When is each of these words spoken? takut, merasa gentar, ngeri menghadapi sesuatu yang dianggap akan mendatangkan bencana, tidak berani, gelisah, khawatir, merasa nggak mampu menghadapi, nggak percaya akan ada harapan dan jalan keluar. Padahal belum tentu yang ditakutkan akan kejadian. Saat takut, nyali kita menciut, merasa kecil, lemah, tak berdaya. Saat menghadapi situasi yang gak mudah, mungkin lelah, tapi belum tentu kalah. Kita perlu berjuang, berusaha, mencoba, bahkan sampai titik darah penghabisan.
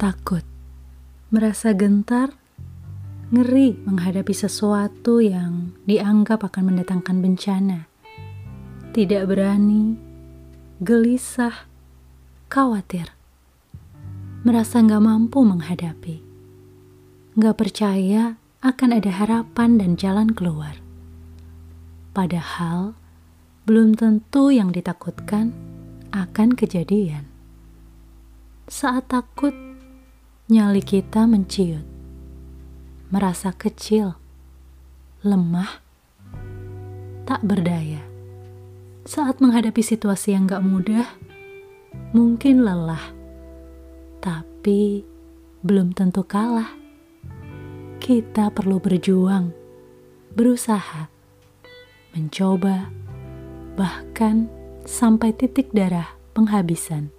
takut, 0.00 0.40
merasa 1.28 1.76
gentar, 1.76 2.32
ngeri 3.28 3.76
menghadapi 3.84 4.32
sesuatu 4.32 5.20
yang 5.20 5.76
dianggap 5.84 6.40
akan 6.40 6.72
mendatangkan 6.72 7.20
bencana, 7.20 7.84
tidak 8.96 9.28
berani, 9.28 10.00
gelisah, 10.80 11.68
khawatir, 12.48 13.12
merasa 14.40 14.80
nggak 14.80 15.04
mampu 15.04 15.44
menghadapi, 15.44 16.24
nggak 17.36 17.56
percaya 17.60 18.40
akan 18.64 18.96
ada 18.96 19.12
harapan 19.12 19.76
dan 19.76 20.00
jalan 20.00 20.32
keluar. 20.32 20.80
Padahal 22.16 22.96
belum 23.68 24.00
tentu 24.00 24.48
yang 24.48 24.72
ditakutkan 24.72 25.52
akan 26.16 26.56
kejadian. 26.56 27.28
Saat 28.64 29.12
takut, 29.12 29.69
nyali 30.50 30.82
kita 30.82 31.30
menciut, 31.30 31.86
merasa 33.14 33.54
kecil, 33.54 34.18
lemah, 35.22 35.78
tak 37.22 37.38
berdaya. 37.46 38.02
Saat 39.06 39.38
menghadapi 39.38 39.78
situasi 39.78 40.34
yang 40.34 40.50
gak 40.50 40.66
mudah, 40.66 41.06
mungkin 42.10 42.66
lelah, 42.66 43.14
tapi 44.18 45.06
belum 45.62 45.94
tentu 45.94 46.26
kalah. 46.26 46.74
Kita 48.02 48.50
perlu 48.50 48.82
berjuang, 48.82 49.54
berusaha, 50.34 51.06
mencoba, 52.10 52.90
bahkan 53.78 54.50
sampai 54.82 55.30
titik 55.30 55.70
darah 55.70 56.10
penghabisan. 56.34 57.14